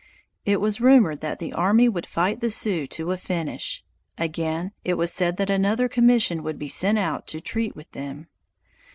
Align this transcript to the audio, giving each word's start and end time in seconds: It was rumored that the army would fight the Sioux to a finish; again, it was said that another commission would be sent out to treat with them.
It 0.45 0.59
was 0.59 0.81
rumored 0.81 1.21
that 1.21 1.37
the 1.37 1.53
army 1.53 1.87
would 1.87 2.07
fight 2.07 2.39
the 2.41 2.49
Sioux 2.49 2.87
to 2.87 3.11
a 3.11 3.17
finish; 3.17 3.83
again, 4.17 4.71
it 4.83 4.95
was 4.95 5.13
said 5.13 5.37
that 5.37 5.51
another 5.51 5.87
commission 5.87 6.41
would 6.41 6.57
be 6.57 6.67
sent 6.67 6.97
out 6.97 7.27
to 7.27 7.39
treat 7.39 7.75
with 7.75 7.91
them. 7.91 8.27